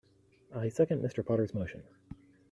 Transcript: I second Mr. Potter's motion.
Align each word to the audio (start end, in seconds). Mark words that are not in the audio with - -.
I 0.55 0.69
second 0.69 1.03
Mr. 1.03 1.23
Potter's 1.23 1.53
motion. 1.53 1.83